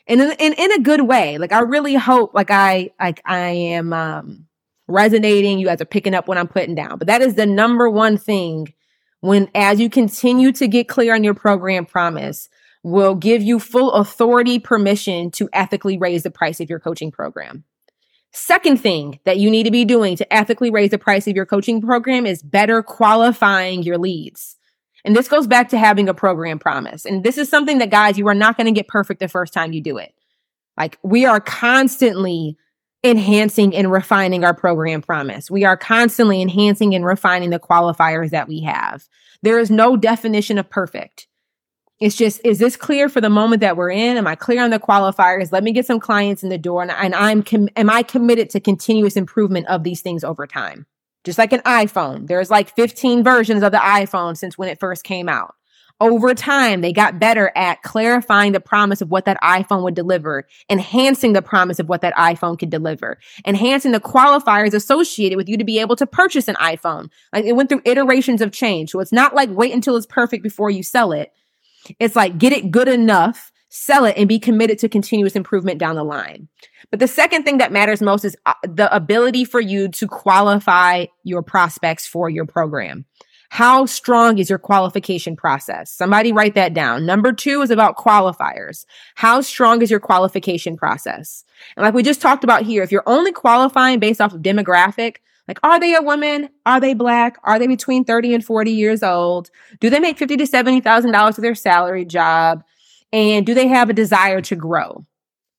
[0.05, 1.39] and in, in, in a good way.
[1.39, 4.45] Like I really hope like I, like I am, um,
[4.87, 5.57] resonating.
[5.57, 8.17] You guys are picking up what I'm putting down, but that is the number one
[8.17, 8.73] thing
[9.21, 12.49] when as you continue to get clear on your program promise
[12.83, 17.63] will give you full authority permission to ethically raise the price of your coaching program.
[18.31, 21.45] Second thing that you need to be doing to ethically raise the price of your
[21.45, 24.57] coaching program is better qualifying your leads.
[25.03, 27.05] And this goes back to having a program promise.
[27.05, 29.53] And this is something that guys, you are not going to get perfect the first
[29.53, 30.13] time you do it.
[30.77, 32.57] Like we are constantly
[33.03, 35.51] enhancing and refining our program promise.
[35.51, 39.07] We are constantly enhancing and refining the qualifiers that we have.
[39.43, 41.27] There is no definition of perfect.
[41.99, 44.17] It's just, is this clear for the moment that we're in?
[44.17, 45.51] Am I clear on the qualifiers?
[45.51, 48.49] Let me get some clients in the door and, and I'm, com- am I committed
[48.51, 50.85] to continuous improvement of these things over time?
[51.23, 55.03] Just like an iPhone, there's like 15 versions of the iPhone since when it first
[55.03, 55.55] came out
[55.99, 60.47] over time, they got better at clarifying the promise of what that iPhone would deliver,
[60.69, 65.57] enhancing the promise of what that iPhone could deliver, enhancing the qualifiers associated with you
[65.57, 67.09] to be able to purchase an iPhone.
[67.33, 68.91] Like it went through iterations of change.
[68.91, 71.33] So it's not like wait until it's perfect before you sell it.
[71.99, 75.95] It's like get it good enough, sell it and be committed to continuous improvement down
[75.95, 76.47] the line.
[76.91, 81.07] But the second thing that matters most is uh, the ability for you to qualify
[81.23, 83.05] your prospects for your program.
[83.49, 85.91] How strong is your qualification process?
[85.91, 87.05] Somebody write that down.
[87.05, 88.85] Number two is about qualifiers.
[89.15, 91.43] How strong is your qualification process?
[91.75, 95.17] And like we just talked about here, if you're only qualifying based off of demographic,
[95.47, 96.49] like, are they a woman?
[96.65, 97.37] Are they black?
[97.43, 99.49] Are they between 30 and 40 years old?
[99.79, 102.63] Do they make 50 to $70,000 with their salary job?
[103.13, 105.05] And do they have a desire to grow?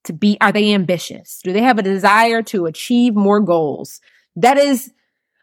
[0.04, 1.40] To be, are they ambitious?
[1.42, 4.00] Do they have a desire to achieve more goals?
[4.36, 4.92] That is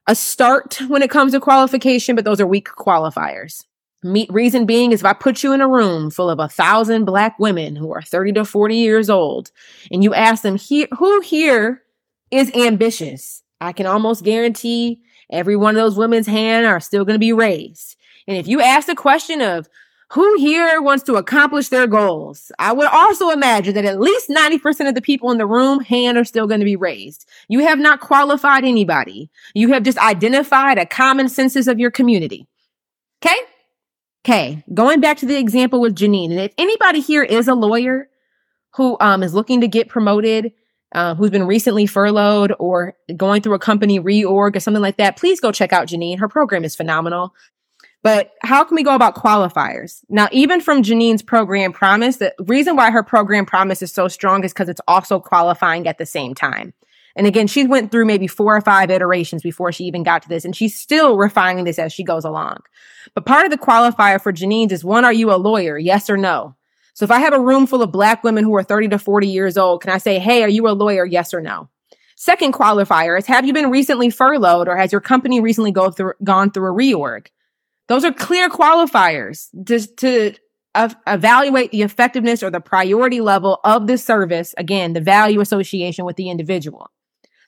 [0.07, 3.63] a start when it comes to qualification, but those are weak qualifiers.
[4.03, 7.05] Me- reason being is if I put you in a room full of a thousand
[7.05, 9.51] black women who are 30 to 40 years old
[9.91, 11.81] and you ask them here, who here
[12.29, 13.41] is ambitious?
[13.61, 17.33] I can almost guarantee every one of those women's hand are still going to be
[17.33, 17.95] raised.
[18.27, 19.67] And if you ask the question of
[20.11, 22.51] who here wants to accomplish their goals?
[22.59, 26.17] I would also imagine that at least 90% of the people in the room, hand
[26.17, 27.27] are still going to be raised.
[27.47, 29.29] You have not qualified anybody.
[29.53, 32.47] You have just identified a common census of your community.
[33.23, 33.37] Okay?
[34.23, 34.63] Okay.
[34.73, 36.31] Going back to the example with Janine.
[36.31, 38.09] And if anybody here is a lawyer
[38.75, 40.51] who um, is looking to get promoted,
[40.93, 45.17] uh, who's been recently furloughed or going through a company reorg or something like that,
[45.17, 46.19] please go check out Janine.
[46.19, 47.33] Her program is phenomenal.
[48.05, 50.01] But how can we go about qualifiers?
[50.09, 54.43] Now, even from Janine's program promise, the reason why her program promise is so strong
[54.43, 56.71] is because it's also qualifying at the same time.
[57.15, 60.29] And again, she went through maybe four or five iterations before she even got to
[60.29, 62.59] this, and she's still refining this as she goes along.
[63.15, 65.75] But part of the qualifier for Janine's is one, are you a lawyer?
[65.75, 66.55] Yes or no?
[66.93, 69.27] So if I have a room full of black women who are 30 to 40
[69.27, 71.05] years old, can I say, Hey, are you a lawyer?
[71.05, 71.69] Yes or no?
[72.15, 76.13] Second qualifier is, have you been recently furloughed or has your company recently go through,
[76.23, 77.29] gone through a reorg?
[77.87, 80.33] Those are clear qualifiers just to
[80.75, 84.53] evaluate the effectiveness or the priority level of the service.
[84.57, 86.89] Again, the value association with the individual.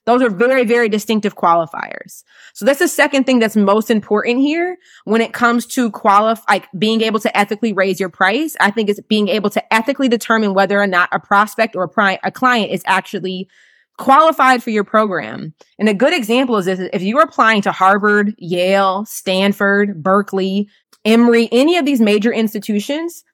[0.06, 2.24] Those are very, very distinctive qualifiers.
[2.54, 6.68] So that's the second thing that's most important here when it comes to qualify, like
[6.78, 8.56] being able to ethically raise your price.
[8.58, 11.88] I think it's being able to ethically determine whether or not a prospect or a,
[11.88, 13.50] pri- a client is actually
[13.98, 15.52] qualified for your program.
[15.78, 20.68] And a good example is this, if you're applying to Harvard, Yale, Stanford, Berkeley,
[21.04, 23.24] Emory, any of these major institutions,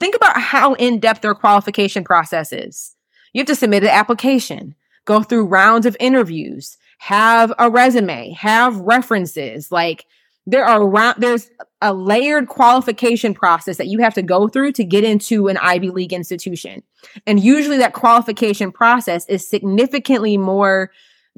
[0.00, 2.96] think about how in depth their qualification process is.
[3.32, 8.76] You have to submit an application, go through rounds of interviews, have a resume, have
[8.80, 9.70] references.
[9.70, 10.06] Like
[10.46, 11.50] there are there's
[11.82, 15.90] a layered qualification process that you have to go through to get into an Ivy
[15.90, 16.82] League institution.
[17.26, 20.90] And usually that qualification process is significantly more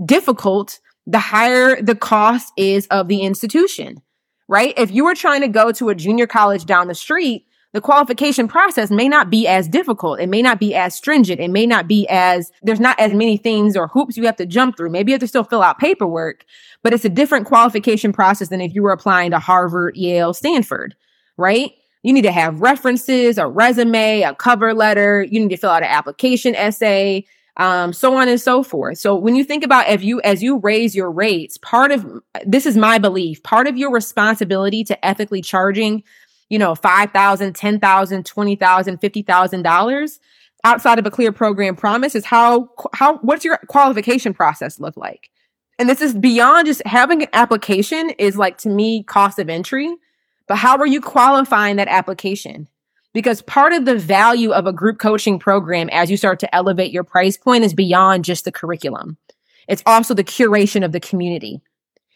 [0.05, 4.01] difficult the higher the cost is of the institution,
[4.49, 4.75] right?
[4.77, 8.49] If you were trying to go to a junior college down the street, the qualification
[8.49, 10.21] process may not be as difficult.
[10.21, 11.41] It may not be as stringent.
[11.41, 14.47] It may not be as, there's not as many things or hoops you have to
[14.47, 14.91] jump through.
[14.91, 16.45] Maybe you have to still fill out paperwork,
[16.83, 20.97] but it's a different qualification process than if you were applying to Harvard, Yale, Stanford,
[21.37, 21.73] right?
[22.03, 25.23] You need to have references, a resume, a cover letter.
[25.23, 27.27] You need to fill out an application essay,
[27.57, 28.99] um, so on and so forth.
[28.99, 32.07] So when you think about if you, as you raise your rates, part of,
[32.47, 36.03] this is my belief, part of your responsibility to ethically charging
[36.51, 37.13] you know, $5,000,
[37.53, 40.19] $10,000, $20,000, $50,000
[40.65, 45.31] outside of a clear program promise is how, how, what's your qualification process look like?
[45.79, 49.95] And this is beyond just having an application is like to me cost of entry,
[50.51, 52.67] but how are you qualifying that application?
[53.15, 56.91] Because part of the value of a group coaching program as you start to elevate
[56.91, 59.17] your price point is beyond just the curriculum.
[59.69, 61.63] It's also the curation of the community.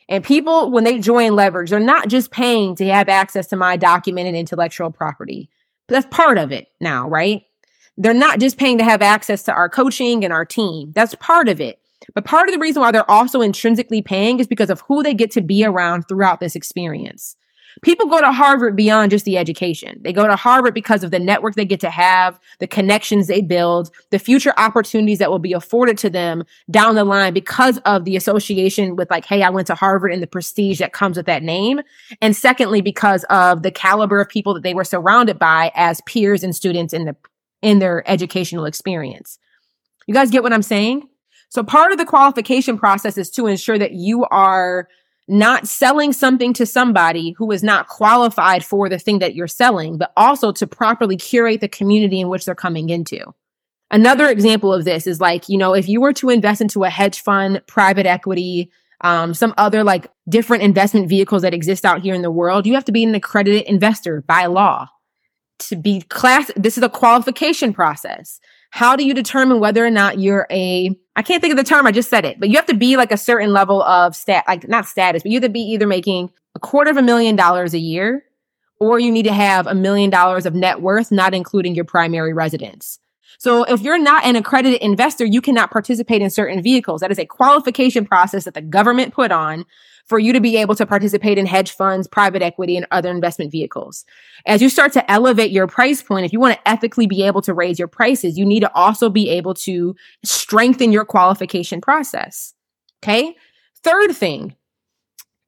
[0.08, 3.76] And people, when they join Leverage, they're not just paying to have access to my
[3.76, 5.48] documented intellectual property.
[5.86, 7.42] That's part of it now, right?
[7.96, 10.90] They're not just paying to have access to our coaching and our team.
[10.92, 11.78] That's part of it.
[12.16, 15.14] But part of the reason why they're also intrinsically paying is because of who they
[15.14, 17.36] get to be around throughout this experience.
[17.82, 20.00] People go to Harvard beyond just the education.
[20.02, 23.40] They go to Harvard because of the network they get to have, the connections they
[23.40, 28.04] build, the future opportunities that will be afforded to them down the line because of
[28.04, 31.26] the association with like, hey, I went to Harvard and the prestige that comes with
[31.26, 31.80] that name.
[32.20, 36.44] And secondly, because of the caliber of people that they were surrounded by as peers
[36.44, 37.16] and students in the
[37.62, 39.38] in their educational experience.
[40.06, 41.08] You guys get what I'm saying?
[41.48, 44.88] So part of the qualification process is to ensure that you are
[45.26, 49.96] not selling something to somebody who is not qualified for the thing that you're selling,
[49.96, 53.34] but also to properly curate the community in which they're coming into.
[53.90, 56.90] Another example of this is like, you know, if you were to invest into a
[56.90, 58.70] hedge fund, private equity,
[59.00, 62.74] um, some other like different investment vehicles that exist out here in the world, you
[62.74, 64.88] have to be an accredited investor by law
[65.60, 66.50] to be class.
[66.56, 68.40] This is a qualification process.
[68.74, 71.86] How do you determine whether or not you're a, I can't think of the term.
[71.86, 74.42] I just said it, but you have to be like a certain level of stat,
[74.48, 77.36] like not status, but you have to be either making a quarter of a million
[77.36, 78.24] dollars a year
[78.80, 82.32] or you need to have a million dollars of net worth, not including your primary
[82.32, 82.98] residence.
[83.38, 87.00] So if you're not an accredited investor, you cannot participate in certain vehicles.
[87.00, 89.66] That is a qualification process that the government put on
[90.06, 93.50] for you to be able to participate in hedge funds, private equity, and other investment
[93.50, 94.04] vehicles.
[94.46, 97.42] As you start to elevate your price point, if you want to ethically be able
[97.42, 99.94] to raise your prices, you need to also be able to
[100.24, 102.54] strengthen your qualification process.
[103.02, 103.34] Okay.
[103.82, 104.56] Third thing,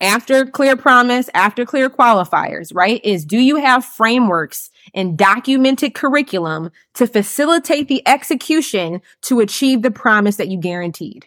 [0.01, 6.71] after clear promise, after clear qualifiers, right, is do you have frameworks and documented curriculum
[6.95, 11.27] to facilitate the execution to achieve the promise that you guaranteed?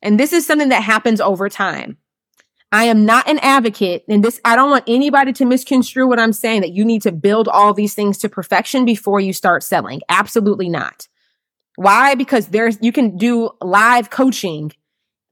[0.00, 1.98] And this is something that happens over time.
[2.70, 6.34] I am not an advocate and this, I don't want anybody to misconstrue what I'm
[6.34, 10.02] saying that you need to build all these things to perfection before you start selling.
[10.08, 11.08] Absolutely not.
[11.76, 12.14] Why?
[12.14, 14.72] Because there's, you can do live coaching,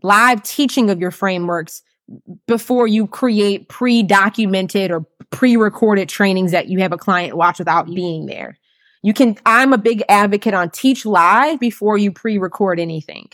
[0.02, 1.82] live teaching of your frameworks
[2.46, 8.26] before you create pre-documented or pre-recorded trainings that you have a client watch without being
[8.26, 8.56] there.
[9.02, 13.28] You can, I'm a big advocate on teach live before you pre-record anything.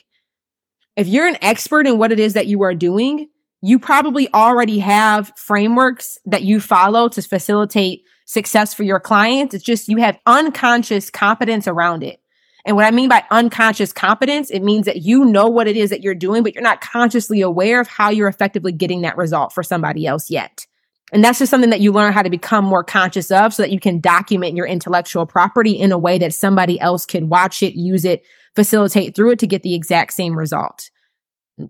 [0.97, 3.29] If you're an expert in what it is that you are doing,
[3.63, 9.55] you probably already have frameworks that you follow to facilitate success for your clients.
[9.55, 12.21] It's just you have unconscious competence around it.
[12.65, 15.91] And what I mean by unconscious competence, it means that you know what it is
[15.91, 19.53] that you're doing, but you're not consciously aware of how you're effectively getting that result
[19.53, 20.67] for somebody else yet.
[21.13, 23.73] And that's just something that you learn how to become more conscious of so that
[23.73, 27.75] you can document your intellectual property in a way that somebody else can watch it,
[27.75, 28.25] use it,
[28.57, 30.91] facilitate through it to get the exact same result.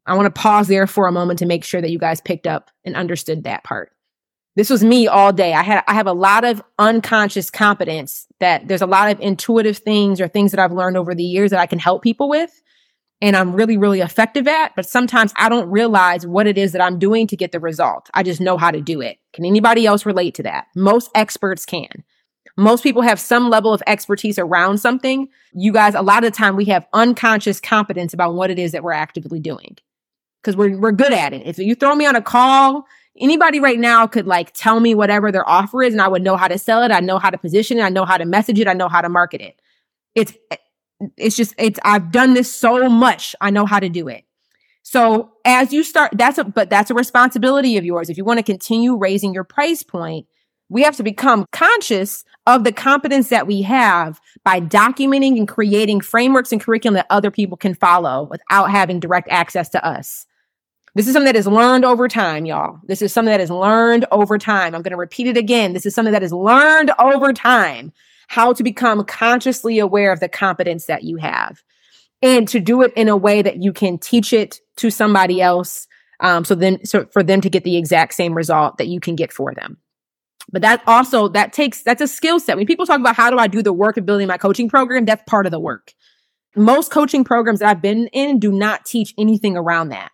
[0.06, 2.46] I want to pause there for a moment to make sure that you guys picked
[2.46, 3.92] up and understood that part.
[4.54, 5.54] This was me all day.
[5.54, 9.78] I had, I have a lot of unconscious competence that there's a lot of intuitive
[9.78, 12.62] things or things that I've learned over the years that I can help people with.
[13.22, 16.82] And I'm really, really effective at, but sometimes I don't realize what it is that
[16.82, 18.10] I'm doing to get the result.
[18.14, 19.18] I just know how to do it.
[19.32, 20.66] Can anybody else relate to that?
[20.74, 22.04] Most experts can.
[22.56, 25.28] Most people have some level of expertise around something.
[25.52, 28.72] You guys, a lot of the time we have unconscious competence about what it is
[28.72, 29.76] that we're actively doing
[30.42, 31.46] because we're, we're good at it.
[31.46, 32.86] If you throw me on a call,
[33.18, 36.36] anybody right now could like tell me whatever their offer is and I would know
[36.36, 36.90] how to sell it.
[36.90, 37.82] I know how to position it.
[37.82, 38.68] I know how to message it.
[38.68, 39.60] I know how to market it.
[40.14, 40.34] It's,
[41.16, 43.34] it's just, it's, I've done this so much.
[43.40, 44.24] I know how to do it.
[44.82, 48.10] So as you start, that's a, but that's a responsibility of yours.
[48.10, 50.26] If you want to continue raising your price point,
[50.72, 56.00] we have to become conscious of the competence that we have by documenting and creating
[56.00, 60.26] frameworks and curriculum that other people can follow without having direct access to us.
[60.94, 62.78] This is something that is learned over time, y'all.
[62.84, 64.74] This is something that is learned over time.
[64.74, 65.74] I'm going to repeat it again.
[65.74, 67.92] This is something that is learned over time.
[68.28, 71.62] How to become consciously aware of the competence that you have
[72.22, 75.86] and to do it in a way that you can teach it to somebody else.
[76.20, 79.16] Um, so then, so for them to get the exact same result that you can
[79.16, 79.76] get for them.
[80.50, 82.56] But that also, that takes, that's a skill set.
[82.56, 85.04] When people talk about how do I do the work of building my coaching program,
[85.04, 85.92] that's part of the work.
[86.56, 90.10] Most coaching programs that I've been in do not teach anything around that.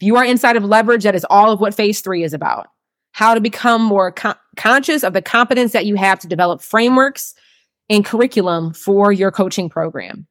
[0.00, 2.68] If you are inside of leverage, that is all of what phase three is about.
[3.12, 7.34] How to become more con- conscious of the competence that you have to develop frameworks
[7.88, 10.26] and curriculum for your coaching program.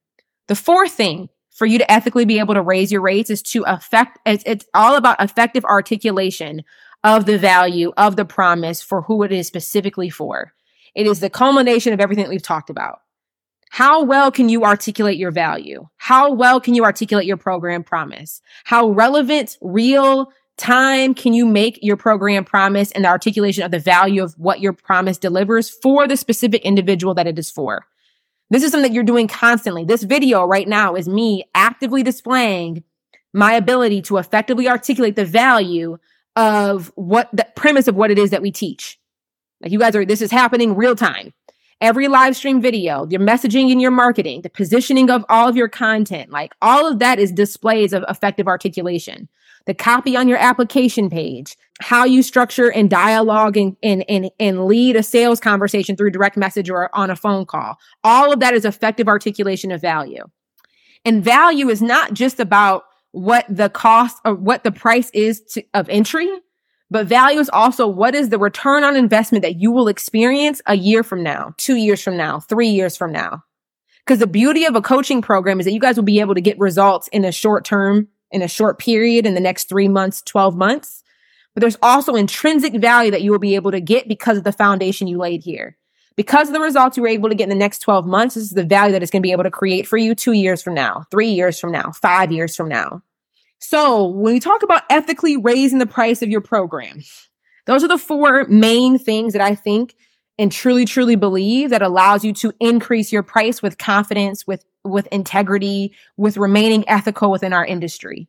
[0.48, 3.64] The fourth thing for you to ethically be able to raise your rates is to
[3.64, 6.64] affect, it's, it's all about effective articulation
[7.04, 10.54] of the value of the promise for who it is specifically for.
[10.96, 13.00] It is the culmination of everything that we've talked about.
[13.70, 15.88] How well can you articulate your value?
[15.98, 18.42] How well can you articulate your program promise?
[18.64, 23.80] How relevant, real time can you make your program promise and the articulation of the
[23.80, 27.86] value of what your promise delivers for the specific individual that it is for?
[28.50, 29.86] This is something that you're doing constantly.
[29.86, 32.84] This video right now is me actively displaying
[33.32, 35.98] my ability to effectively articulate the value
[36.36, 39.00] of what the premise of what it is that we teach.
[39.62, 41.34] Like you guys are, this is happening real time.
[41.82, 45.70] Every live stream video, your messaging and your marketing, the positioning of all of your
[45.70, 49.30] content, like all of that is displays of effective articulation
[49.70, 54.66] the copy on your application page, how you structure and dialogue and, and, and, and
[54.66, 57.78] lead a sales conversation through direct message or on a phone call.
[58.04, 60.24] All of that is effective articulation of value.
[61.06, 65.64] And value is not just about what the cost or what the price is to,
[65.74, 66.30] of entry,
[66.92, 70.76] but value is also what is the return on investment that you will experience a
[70.76, 73.44] year from now, two years from now, three years from now.
[74.06, 76.42] Because the beauty of a coaching program is that you guys will be able to
[76.42, 80.22] get results in a short term in a short period in the next three months,
[80.24, 81.04] 12 months.
[81.54, 84.52] But there's also intrinsic value that you will be able to get because of the
[84.52, 85.78] foundation you laid here.
[86.20, 88.44] Because of the results you were able to get in the next 12 months, this
[88.44, 90.62] is the value that it's going to be able to create for you two years
[90.62, 93.02] from now, three years from now, five years from now.
[93.60, 97.04] So when we talk about ethically raising the price of your program,
[97.68, 99.96] those are the four main things that I think
[100.38, 105.08] and truly, truly believe that allows you to increase your price with confidence, with, with
[105.14, 108.28] integrity, with remaining ethical within our industry.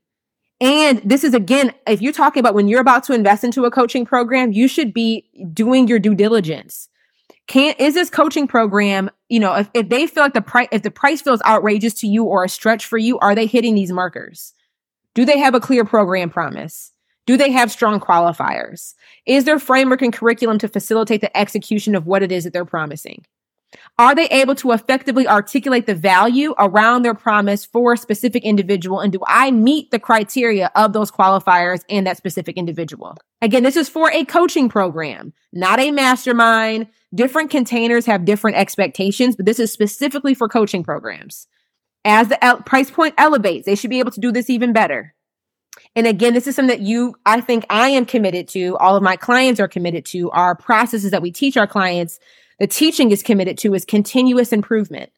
[0.60, 3.70] And this is again, if you're talking about when you're about to invest into a
[3.72, 6.86] coaching program, you should be doing your due diligence.
[7.50, 10.82] Can is this coaching program, you know, if, if they feel like the price, if
[10.82, 13.90] the price feels outrageous to you or a stretch for you, are they hitting these
[13.90, 14.54] markers?
[15.16, 16.92] Do they have a clear program promise?
[17.26, 18.94] Do they have strong qualifiers?
[19.26, 22.64] Is there framework and curriculum to facilitate the execution of what it is that they're
[22.64, 23.24] promising?
[23.98, 29.00] Are they able to effectively articulate the value around their promise for a specific individual?
[29.00, 33.16] And do I meet the criteria of those qualifiers and that specific individual?
[33.42, 36.88] Again, this is for a coaching program, not a mastermind.
[37.14, 41.46] Different containers have different expectations, but this is specifically for coaching programs.
[42.04, 45.14] As the price point elevates, they should be able to do this even better.
[45.94, 48.76] And again, this is something that you, I think I am committed to.
[48.78, 50.30] All of my clients are committed to.
[50.30, 52.18] Our processes that we teach our clients,
[52.60, 55.10] the teaching is committed to is continuous improvement.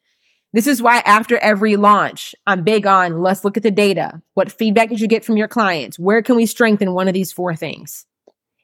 [0.53, 4.21] This is why after every launch, I'm big on let's look at the data.
[4.33, 5.99] What feedback did you get from your clients?
[5.99, 8.05] Where can we strengthen one of these four things?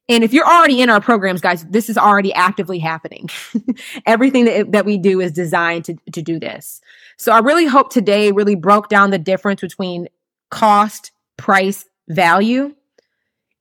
[0.07, 3.29] And if you're already in our programs, guys, this is already actively happening.
[4.07, 6.81] Everything that, that we do is designed to, to do this.
[7.17, 10.07] So I really hope today really broke down the difference between
[10.49, 12.73] cost, price, value.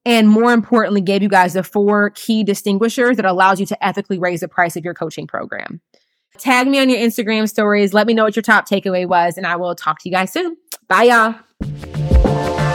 [0.08, 4.18] And more importantly, gave you guys the four key distinguishers that allows you to ethically
[4.18, 5.82] raise the price of your coaching program.
[6.38, 7.92] Tag me on your Instagram stories.
[7.92, 10.32] Let me know what your top takeaway was, and I will talk to you guys
[10.32, 10.56] soon.
[10.88, 12.67] Bye, y'all.